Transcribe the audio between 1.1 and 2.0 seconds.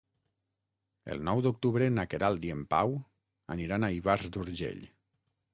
El nou d'octubre